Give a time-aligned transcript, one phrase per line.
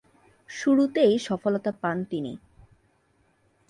[0.49, 2.33] শুরুতেই সফলতা পান তিনি।